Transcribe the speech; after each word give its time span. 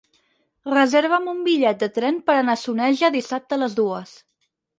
Reserva'm 0.71 1.29
un 1.33 1.43
bitllet 1.47 1.83
de 1.83 1.89
tren 1.99 2.17
per 2.31 2.37
anar 2.39 2.57
a 2.57 2.59
Soneja 2.63 3.13
dissabte 3.19 3.61
a 3.61 3.61
les 3.67 3.79
dues. 3.83 4.17